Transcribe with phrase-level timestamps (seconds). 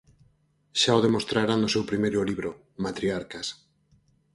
[0.81, 2.49] Xa o demostrara no seu primeiro libro,
[2.83, 3.47] Matriarcas.